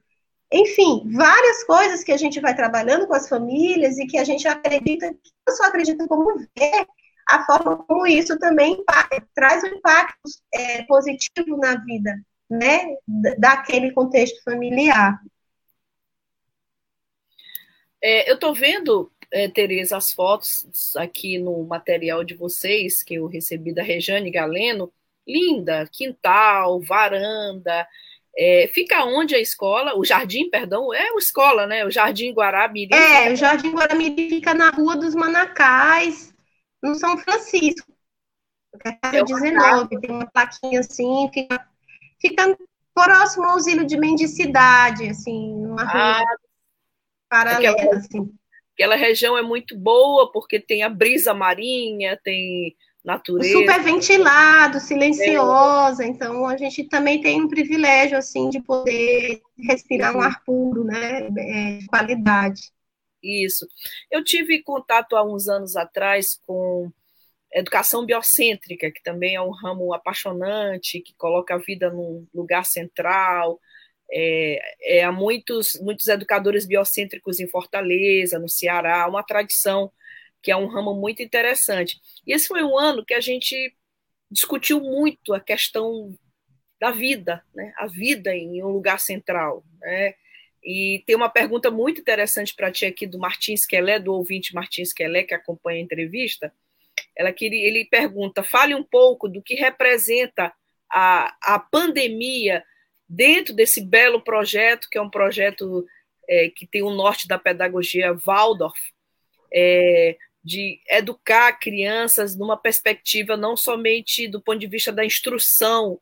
[0.51, 4.47] Enfim, várias coisas que a gente vai trabalhando com as famílias e que a gente
[4.47, 5.13] acredita,
[5.47, 6.85] não só acredita como vê
[7.31, 12.95] a forma como isso também impacta, traz um impacto é, positivo na vida, né,
[13.37, 15.19] daquele contexto familiar.
[18.03, 23.27] É, eu estou vendo, é, Tereza, as fotos aqui no material de vocês, que eu
[23.27, 24.91] recebi da Rejane Galeno.
[25.27, 27.87] Linda, quintal, varanda.
[28.35, 29.97] É, fica onde a escola?
[29.97, 31.85] O jardim, perdão, é a escola, né?
[31.85, 32.95] O Jardim Guaramirim.
[32.95, 36.33] É, o Jardim Guaramirim fica na Rua dos Manacais,
[36.81, 37.91] no São Francisco.
[39.03, 41.67] É 19, tem uma plaquinha assim, fica,
[42.19, 42.57] fica
[42.93, 46.21] próximo ao Asilo de Mendicidade, assim, numa rua.
[46.21, 46.35] Ah,
[47.29, 48.33] paralela, aquela, assim.
[48.73, 53.59] Aquela região é muito boa porque tem a brisa marinha, tem natureza.
[53.59, 56.07] Super ventilado, silenciosa, é.
[56.07, 61.27] então a gente também tem um privilégio, assim, de poder respirar um ar puro, né,
[61.37, 62.71] é, de qualidade.
[63.23, 63.67] Isso.
[64.09, 66.91] Eu tive contato há uns anos atrás com
[67.53, 73.59] educação biocêntrica, que também é um ramo apaixonante, que coloca a vida num lugar central,
[74.11, 79.91] é, é, há muitos, muitos educadores biocêntricos em Fortaleza, no Ceará, uma tradição
[80.41, 81.99] que é um ramo muito interessante.
[82.25, 83.75] E esse foi um ano que a gente
[84.29, 86.17] discutiu muito a questão
[86.79, 87.73] da vida, né?
[87.77, 89.63] a vida em um lugar central.
[89.79, 90.15] Né?
[90.63, 94.93] E tem uma pergunta muito interessante para ti aqui do Martins Quelé, do ouvinte Martins
[94.93, 96.53] Quelé, que acompanha a entrevista.
[97.15, 100.53] Ela ele pergunta: fale um pouco do que representa
[100.91, 102.63] a, a pandemia
[103.07, 105.85] dentro desse belo projeto, que é um projeto
[106.29, 108.79] é, que tem o norte da pedagogia Waldorf,
[109.53, 115.99] é, de educar crianças numa perspectiva não somente do ponto de vista da instrução,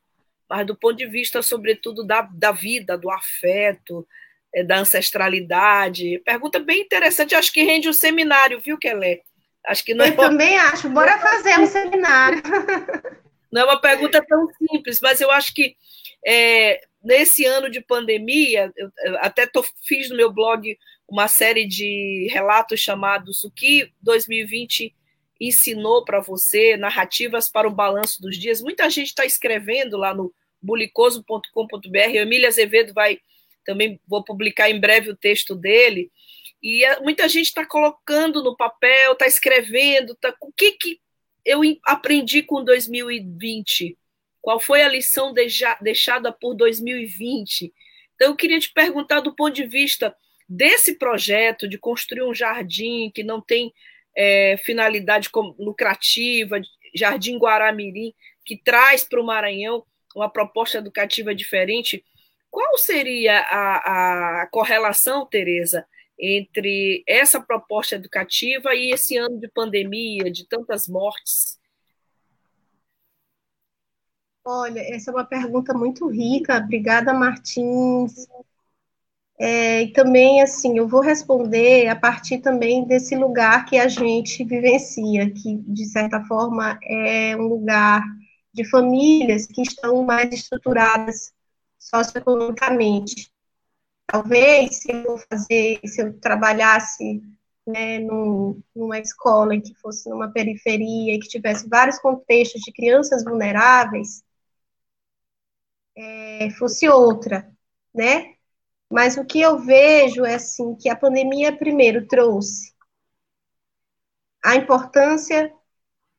[0.49, 4.07] mas do ponto de vista, sobretudo, da, da vida, do afeto,
[4.65, 6.21] da ancestralidade.
[6.25, 9.21] Pergunta bem interessante, acho que rende um seminário, viu, Kelé?
[9.65, 10.15] Acho que não Eu é...
[10.15, 12.41] também acho, bora fazer um seminário.
[13.51, 15.75] Não é uma pergunta tão simples, mas eu acho que
[16.23, 22.29] é, nesse ano de pandemia, eu até tô, fiz no meu blog uma série de
[22.31, 24.95] relatos chamados O que 2020
[25.41, 28.61] ensinou para você, narrativas para o balanço dos dias.
[28.61, 31.97] Muita gente está escrevendo lá no bulicoso.com.br.
[32.13, 33.17] Emília Azevedo vai
[33.69, 36.11] também vou publicar em breve o texto dele.
[36.61, 40.99] E muita gente está colocando no papel, está escrevendo, tá, o que, que
[41.45, 43.95] eu aprendi com 2020?
[44.41, 45.31] Qual foi a lição
[45.79, 47.71] deixada por 2020?
[48.15, 50.15] Então, eu queria te perguntar, do ponto de vista
[50.47, 53.71] desse projeto de construir um jardim que não tem
[54.17, 55.29] é, finalidade
[55.59, 56.59] lucrativa,
[56.95, 62.03] Jardim Guaramirim, que traz para o Maranhão uma proposta educativa diferente,
[62.49, 65.85] qual seria a, a correlação, Tereza,
[66.19, 71.59] entre essa proposta educativa e esse ano de pandemia, de tantas mortes?
[74.43, 76.57] Olha, essa é uma pergunta muito rica.
[76.57, 78.27] Obrigada, Martins.
[79.39, 84.43] É, e também, assim, eu vou responder a partir também desse lugar que a gente
[84.43, 88.03] vivencia, que, de certa forma, é um lugar
[88.53, 91.31] de famílias que estão mais estruturadas
[91.79, 93.33] socioeconomicamente.
[94.05, 97.23] Talvez, se eu fazer, se eu trabalhasse
[97.65, 103.23] né, num, numa escola que fosse numa periferia e que tivesse vários contextos de crianças
[103.23, 104.23] vulneráveis,
[105.95, 107.51] é, fosse outra,
[107.93, 108.35] né?
[108.89, 112.73] Mas o que eu vejo é assim que a pandemia primeiro trouxe
[114.43, 115.53] a importância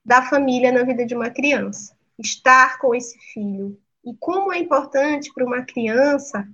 [0.05, 3.81] da família na vida de uma criança, estar com esse filho.
[4.05, 6.49] E como é importante para uma criança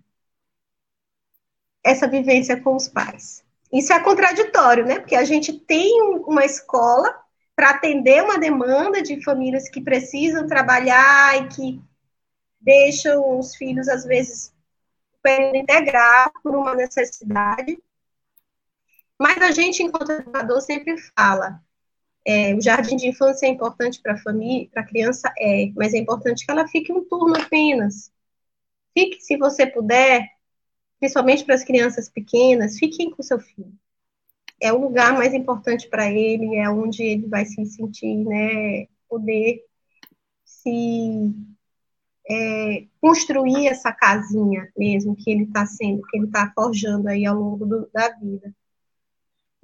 [1.85, 3.45] essa vivência com os pais.
[3.73, 4.99] Isso é contraditório, né?
[4.99, 7.15] Porque a gente tem uma escola
[7.55, 11.83] para atender uma demanda de famílias que precisam trabalhar e que
[12.61, 14.53] deixam os filhos, às vezes,
[15.55, 17.79] integral por uma necessidade.
[19.19, 21.63] Mas a gente, enquanto educador, sempre fala:
[22.27, 25.95] é, o jardim de infância é importante para a família, para a criança, é, mas
[25.95, 28.13] é importante que ela fique um turno apenas.
[28.93, 30.29] Fique, se você puder,
[30.99, 33.73] principalmente para as crianças pequenas, fiquem com seu filho.
[34.61, 39.63] É o lugar mais importante para ele, é onde ele vai se sentir, né, poder
[40.45, 41.33] se
[42.29, 47.37] é, construir essa casinha mesmo que ele está sendo, que ele está forjando aí ao
[47.37, 48.53] longo do, da vida.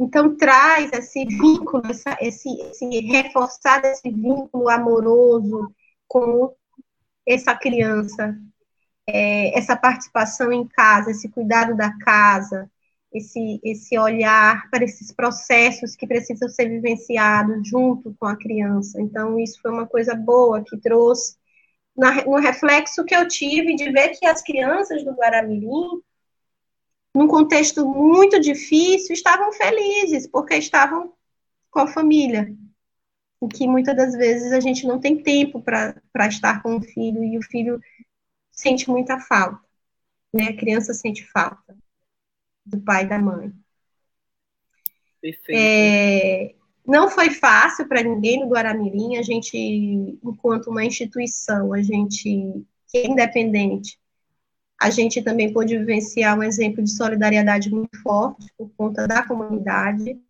[0.02, 5.72] Então traz esse vínculo, essa, esse, esse esse vínculo amoroso
[6.08, 6.54] com
[7.26, 8.36] essa criança,
[9.06, 12.70] é, essa participação em casa, esse cuidado da casa,
[13.12, 19.00] esse, esse olhar para esses processos que precisam ser vivenciados junto com a criança.
[19.00, 21.36] Então, isso foi uma coisa boa que trouxe
[21.96, 26.00] na, no reflexo que eu tive de ver que as crianças do Guaramirim,
[27.14, 31.12] num contexto muito difícil, estavam felizes, porque estavam
[31.70, 32.54] com a família.
[33.42, 37.22] E que muitas das vezes a gente não tem tempo para estar com o filho,
[37.24, 37.80] e o filho
[38.50, 39.60] sente muita falta.
[40.32, 40.44] Né?
[40.44, 41.76] A criança sente falta
[42.64, 43.52] do pai e da mãe.
[45.20, 45.58] Perfeito.
[45.58, 46.54] É,
[46.86, 52.98] não foi fácil para ninguém no Guaramirim, a gente, enquanto uma instituição, a gente que
[52.98, 53.98] é independente,
[54.82, 60.20] a gente também pôde vivenciar um exemplo de solidariedade muito forte por conta da comunidade.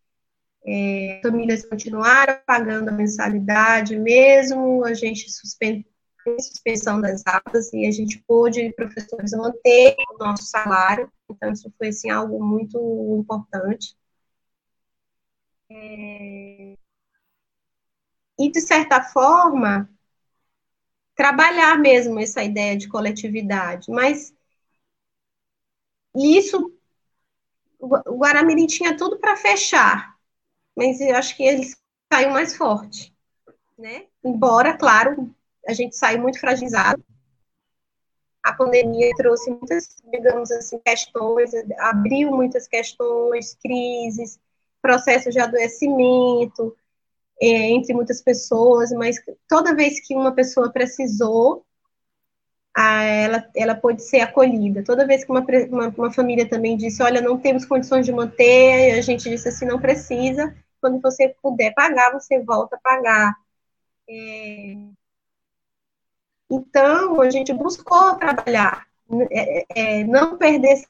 [0.66, 5.86] É, famílias continuaram pagando a mensalidade, mesmo a gente suspendendo
[6.38, 11.10] suspensão das aulas e a gente pôde, professores, manter o nosso salário.
[11.30, 12.78] Então, isso foi assim, algo muito
[13.18, 13.96] importante.
[15.70, 16.76] É...
[18.38, 19.88] E, de certa forma,
[21.16, 23.90] trabalhar mesmo essa ideia de coletividade.
[23.90, 24.32] Mas
[26.14, 26.72] isso,
[27.78, 30.16] o Guaramirim tinha tudo para fechar,
[30.76, 31.64] mas eu acho que ele
[32.12, 33.12] saiu mais forte.
[33.78, 34.06] Né?
[34.22, 35.34] Embora, claro,
[35.66, 37.02] a gente saiu muito fragilizado.
[38.42, 44.38] A pandemia trouxe muitas, digamos assim, questões, abriu muitas questões, crises,
[44.80, 46.76] processos de adoecimento
[47.40, 49.16] é, entre muitas pessoas, mas
[49.48, 51.64] toda vez que uma pessoa precisou,
[52.74, 54.82] a, ela, ela pode ser acolhida.
[54.84, 58.98] Toda vez que uma, uma, uma, família também disse, olha, não temos condições de manter,
[58.98, 63.34] a gente disse assim, não precisa, quando você puder pagar, você volta a pagar.
[64.08, 64.74] É...
[66.50, 68.86] Então, a gente buscou trabalhar,
[69.30, 70.82] é, é, não perder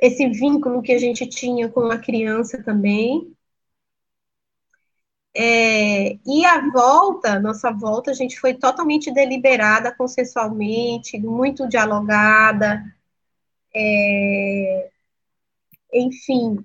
[0.00, 3.34] esse vínculo que a gente tinha com a criança também.
[5.40, 12.82] É, e a volta, nossa volta, a gente foi totalmente deliberada, consensualmente, muito dialogada.
[13.72, 14.90] É,
[15.92, 16.64] enfim,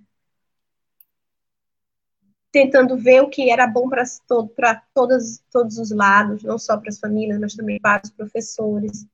[2.51, 4.51] tentando ver o que era bom para todo,
[4.93, 9.05] todos, todos os lados, não só para as famílias, mas também para os professores,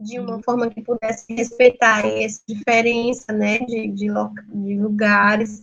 [0.00, 5.62] de uma forma que pudesse respeitar essa diferença né, de, de, de lugares.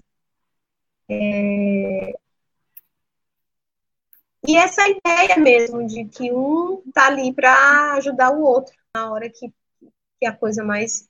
[1.09, 2.22] É...
[4.45, 9.29] E essa ideia mesmo de que um está ali para ajudar o outro na hora
[9.29, 9.51] que,
[10.19, 11.07] que a coisa mais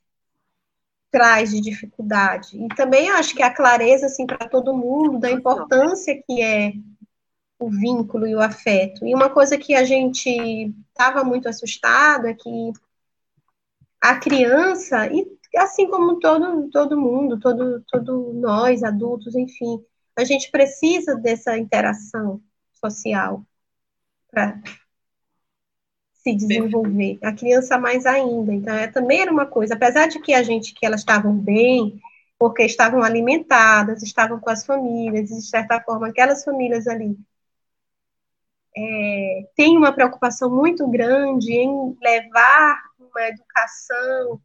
[1.10, 2.58] traz de dificuldade.
[2.58, 6.74] E também acho que a clareza, assim, para todo mundo, da importância que é
[7.60, 9.06] o vínculo e o afeto.
[9.06, 12.74] E uma coisa que a gente estava muito assustado é que
[14.02, 15.26] a criança, e
[15.58, 19.84] assim como todo, todo mundo, todo, todo nós, adultos, enfim,
[20.16, 22.42] a gente precisa dessa interação
[22.86, 23.44] social
[24.30, 24.60] para
[26.14, 27.20] se desenvolver.
[27.22, 28.54] A criança mais ainda.
[28.54, 32.02] Então, é, também era uma coisa, apesar de que a gente, que elas estavam bem,
[32.40, 37.18] porque estavam alimentadas, estavam com as famílias, de certa forma, aquelas famílias ali
[38.76, 44.42] é, têm uma preocupação muito grande em levar uma educação,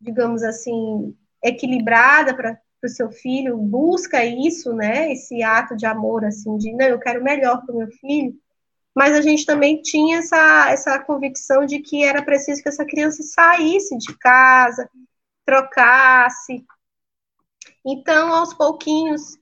[0.00, 6.56] digamos assim, equilibrada para o seu filho, busca isso, né, esse ato de amor, assim,
[6.56, 8.34] de, não, eu quero melhor para o meu filho,
[8.94, 13.22] mas a gente também tinha essa, essa convicção de que era preciso que essa criança
[13.22, 14.88] saísse de casa,
[15.44, 16.64] trocasse.
[17.84, 19.38] Então, aos pouquinhos,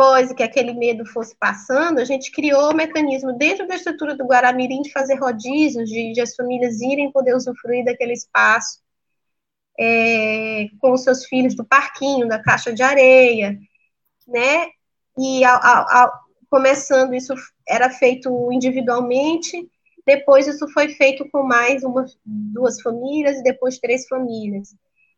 [0.00, 4.24] depois que aquele medo fosse passando, a gente criou o mecanismo dentro da estrutura do
[4.24, 8.80] Guaramirim de fazer rodízios, de, de as famílias irem poder usufruir daquele espaço
[9.80, 13.58] é, com seus filhos do parquinho, da caixa de areia,
[14.28, 14.68] né?
[15.18, 15.42] E
[16.50, 17.34] começando, isso
[17.66, 19.66] era feito individualmente,
[20.06, 24.74] depois isso foi feito com mais uma, duas famílias e depois três famílias.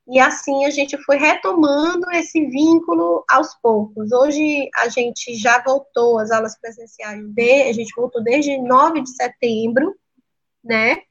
[0.06, 4.12] E assim a gente foi retomando esse vínculo aos poucos.
[4.12, 9.10] Hoje a gente já voltou às aulas presenciais, de, a gente voltou desde 9 de
[9.10, 9.94] setembro,
[10.62, 11.02] né?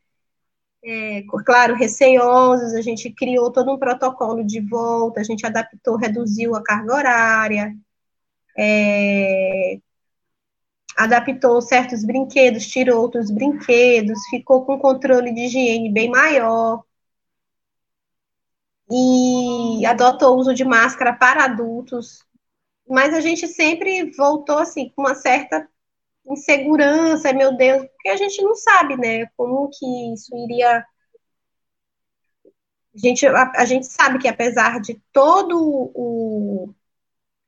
[0.84, 6.56] É, claro, receosos, a gente criou todo um protocolo de volta, a gente adaptou, reduziu
[6.56, 7.76] a carga horária,
[8.58, 9.80] é,
[10.98, 16.84] adaptou certos brinquedos, tirou outros brinquedos, ficou com controle de higiene bem maior
[18.90, 22.26] e adotou o uso de máscara para adultos.
[22.88, 25.68] Mas a gente sempre voltou assim com uma certa
[26.26, 30.86] insegurança, meu Deus, porque a gente não sabe, né, como que isso iria
[32.94, 35.58] a gente, a, a gente sabe que apesar de todo
[35.96, 36.74] o,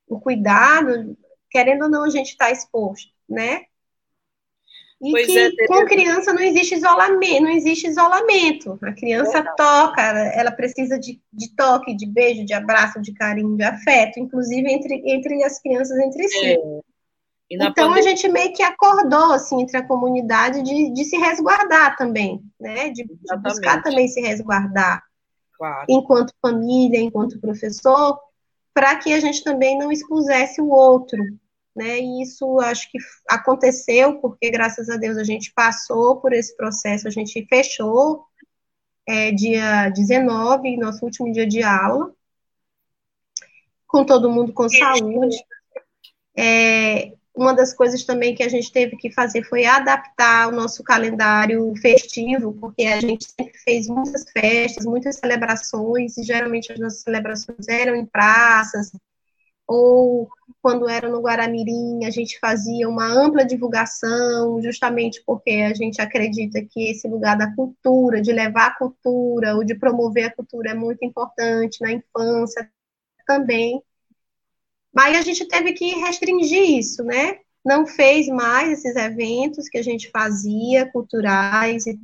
[0.08, 1.16] o cuidado,
[1.50, 3.62] querendo ou não, a gente está exposto né?
[5.02, 8.78] E pois que é, com criança não existe isolamento, não existe isolamento.
[8.82, 13.56] A criança é toca, ela precisa de, de, toque, de beijo, de abraço, de carinho,
[13.56, 16.46] de afeto, inclusive entre, entre as crianças entre si.
[16.46, 16.93] É.
[17.50, 18.00] Então pandemia...
[18.00, 22.90] a gente meio que acordou assim entre a comunidade de, de se resguardar também, né?
[22.90, 25.02] De, de buscar também se resguardar
[25.56, 25.86] claro.
[25.88, 28.18] enquanto família, enquanto professor,
[28.72, 31.22] para que a gente também não expusesse o outro,
[31.76, 32.00] né?
[32.00, 37.06] E isso acho que aconteceu porque, graças a Deus, a gente passou por esse processo,
[37.06, 38.24] a gente fechou
[39.06, 42.12] é, dia 19, nosso último dia de aula,
[43.86, 45.36] com todo mundo com saúde.
[46.36, 50.84] É, uma das coisas também que a gente teve que fazer foi adaptar o nosso
[50.84, 57.00] calendário festivo, porque a gente sempre fez muitas festas, muitas celebrações, e geralmente as nossas
[57.00, 58.92] celebrações eram em praças,
[59.66, 60.28] ou
[60.62, 66.64] quando era no Guaramirim, a gente fazia uma ampla divulgação, justamente porque a gente acredita
[66.64, 70.74] que esse lugar da cultura, de levar a cultura, ou de promover a cultura é
[70.74, 72.70] muito importante na infância
[73.26, 73.82] também.
[74.94, 77.40] Mas a gente teve que restringir isso, né?
[77.64, 81.98] Não fez mais esses eventos que a gente fazia, culturais, e,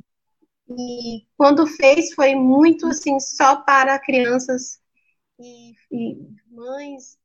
[0.68, 4.80] e quando fez foi muito assim, só para crianças
[5.38, 6.16] e, e
[6.51, 7.18] mães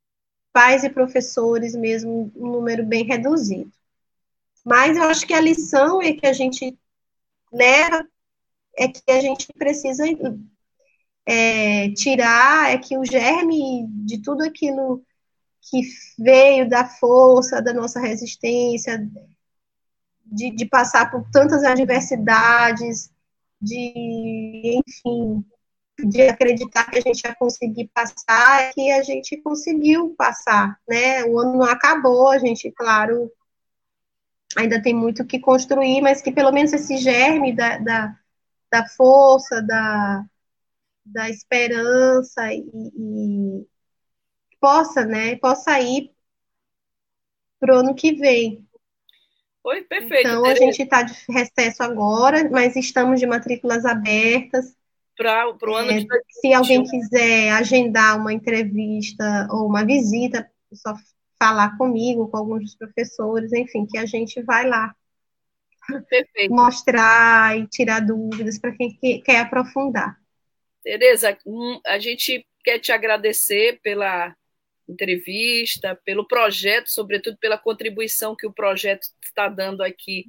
[0.54, 3.72] pais e professores mesmo, um número bem reduzido.
[4.64, 6.78] Mas eu acho que a lição é que a gente
[7.52, 8.08] leva
[8.78, 10.04] é que a gente precisa
[11.26, 15.04] é, tirar é que o germe de tudo aquilo
[15.70, 15.82] que
[16.18, 19.10] veio da força, da nossa resistência,
[20.26, 23.12] de, de passar por tantas adversidades,
[23.62, 25.46] de, enfim,
[26.00, 31.24] de acreditar que a gente ia conseguir passar, que a gente conseguiu passar, né?
[31.26, 33.32] O ano não acabou, a gente, claro,
[34.56, 38.16] ainda tem muito que construir, mas que pelo menos esse germe da, da,
[38.72, 40.26] da força, da,
[41.06, 43.68] da esperança e,
[44.66, 46.10] possa, né, possa ir
[47.60, 48.68] para o ano que vem.
[49.62, 50.28] Foi perfeito.
[50.28, 50.64] Então, Tereza.
[50.64, 54.76] a gente está de recesso agora, mas estamos de matrículas abertas.
[55.16, 56.08] Para o ano é, de
[56.42, 60.40] Se alguém quiser agendar uma entrevista ou uma visita,
[60.72, 60.96] é só
[61.40, 64.96] falar comigo, com alguns dos professores, enfim, que a gente vai lá.
[66.10, 66.52] Perfeito.
[66.52, 70.20] Mostrar e tirar dúvidas para quem quer aprofundar.
[70.84, 71.38] Tereza,
[71.86, 74.36] a gente quer te agradecer pela
[74.88, 80.26] entrevista, pelo projeto, sobretudo pela contribuição que o projeto está dando aqui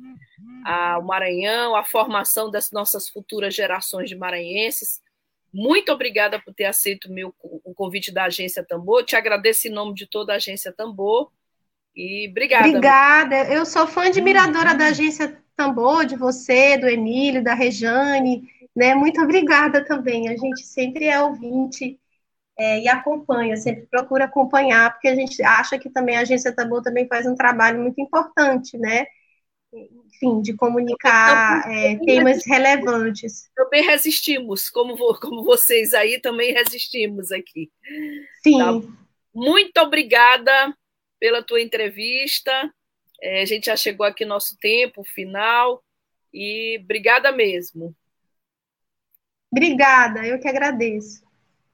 [0.64, 5.00] ao Maranhão, a formação das nossas futuras gerações de maranhenses.
[5.52, 9.04] Muito obrigada por ter aceito meu, o convite da Agência Tambor.
[9.04, 11.30] Te agradeço em nome de toda a Agência Tambor.
[11.94, 12.68] E obrigada.
[12.68, 13.36] Obrigada.
[13.50, 18.50] Eu sou fã admiradora da Agência Tambor, de você, do Emílio, da Rejane.
[18.74, 18.94] Né?
[18.94, 20.28] Muito obrigada também.
[20.28, 21.98] A gente sempre é ouvinte
[22.58, 26.82] é, e acompanha, sempre procura acompanhar, porque a gente acha que também a agência Tambor
[26.82, 29.06] também faz um trabalho muito importante, né?
[29.72, 33.50] Enfim, de comunicar é, temas relevantes.
[33.54, 37.70] Também resistimos, como, como vocês aí também resistimos aqui.
[38.42, 38.58] Sim.
[38.58, 38.72] Tá?
[39.34, 40.74] Muito obrigada
[41.20, 42.50] pela tua entrevista.
[43.20, 45.82] É, a gente já chegou aqui no nosso tempo final
[46.32, 47.94] e obrigada mesmo.
[49.50, 51.25] Obrigada, eu que agradeço.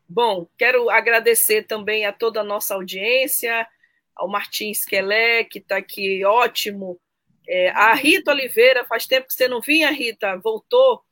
[0.08, 3.66] Bom, quero agradecer também a toda a nossa audiência,
[4.14, 7.00] ao Martins Quelé, que está aqui, ótimo.
[7.48, 11.02] É, a Rita Oliveira, faz tempo que você não vinha, Rita, voltou.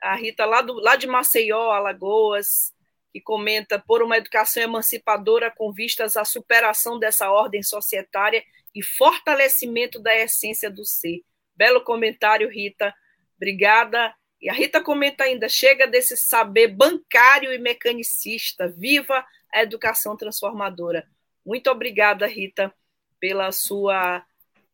[0.00, 2.72] A Rita lá, do, lá de Maceió, Alagoas,
[3.12, 8.44] que comenta por uma educação emancipadora com vistas à superação dessa ordem societária
[8.74, 11.22] e fortalecimento da essência do ser.
[11.56, 12.94] Belo comentário, Rita.
[13.36, 20.16] Obrigada e a Rita comenta ainda: chega desse saber bancário e mecanicista, viva a educação
[20.16, 21.06] transformadora.
[21.44, 22.72] Muito obrigada, Rita,
[23.18, 24.24] pela sua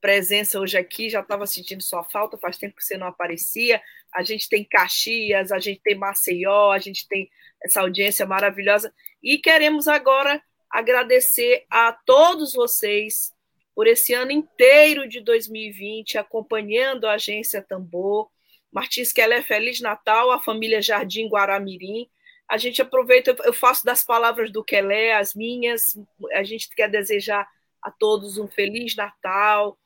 [0.01, 1.11] presença hoje aqui.
[1.11, 3.83] Já estava sentindo sua falta, faz tempo que você não aparecia.
[4.15, 7.29] A gente tem Caxias, a gente tem Maceió, a gente tem
[7.63, 8.93] essa audiência maravilhosa.
[9.23, 10.41] E queremos agora
[10.71, 13.33] agradecer a todos vocês
[13.75, 18.31] por esse ano inteiro de 2020 acompanhando a agência Tambor
[18.77, 22.07] Martins Keller, Feliz Natal, a família Jardim Guaramirim.
[22.47, 25.99] A gente aproveita, eu faço das palavras do Kelé as minhas.
[26.35, 27.49] A gente quer desejar
[27.81, 29.79] a todos um Feliz Natal.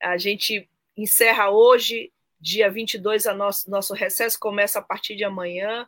[0.00, 5.84] A gente encerra hoje, dia 22, a nosso, nosso recesso começa a partir de amanhã.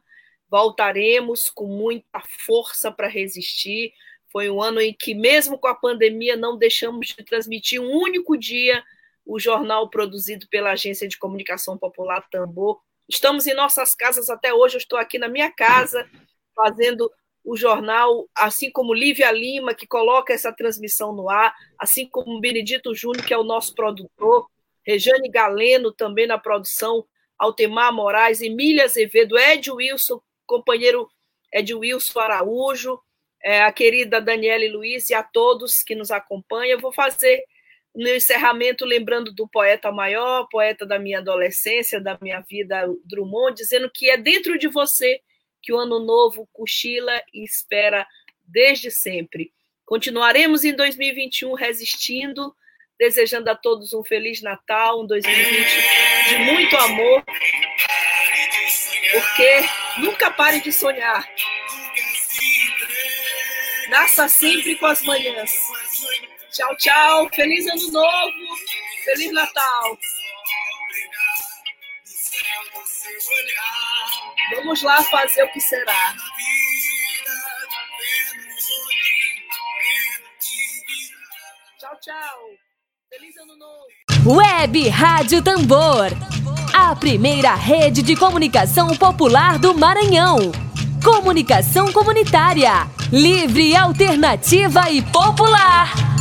[0.51, 3.93] Voltaremos com muita força para resistir.
[4.33, 8.37] Foi um ano em que, mesmo com a pandemia, não deixamos de transmitir um único
[8.37, 8.83] dia
[9.29, 12.81] o jornal produzido pela Agência de Comunicação Popular Tambor.
[13.07, 16.09] Estamos em nossas casas até hoje, eu estou aqui na minha casa
[16.57, 17.13] fazendo
[17.45, 22.95] o jornal, assim como Lívia Lima, que coloca essa transmissão no ar, assim como Benedito
[22.95, 24.49] Júnior, que é o nosso produtor,
[24.83, 27.05] Rejane Galeno também na produção,
[27.39, 31.07] Altemar Moraes, Emília Azevedo, Ed Wilson, companheiro
[31.53, 32.99] Ed Wilson Araújo,
[33.45, 36.73] é, a querida Daniele Luiz e a todos que nos acompanham.
[36.73, 37.45] Eu vou fazer
[37.99, 43.91] no encerramento, lembrando do poeta maior, poeta da minha adolescência, da minha vida, Drummond, dizendo
[43.93, 45.21] que é dentro de você
[45.61, 48.07] que o ano novo cochila e espera
[48.47, 49.53] desde sempre.
[49.85, 52.55] Continuaremos em 2021 resistindo,
[52.97, 55.69] desejando a todos um feliz Natal, um 2020
[56.29, 57.25] de muito amor,
[59.11, 59.65] porque
[59.99, 61.29] nunca pare de sonhar.
[63.89, 65.88] Nasça sempre com as manhãs.
[66.59, 67.29] Tchau, tchau.
[67.37, 68.33] Feliz ano novo.
[69.05, 69.97] Feliz Natal.
[74.57, 76.17] Vamos lá fazer o que será.
[81.79, 82.39] Tchau, tchau.
[83.09, 84.37] Feliz ano novo.
[84.41, 86.09] Web Rádio Tambor.
[86.75, 90.51] A primeira rede de comunicação popular do Maranhão.
[91.05, 92.73] Comunicação comunitária.
[93.13, 96.18] Livre, alternativa e popular.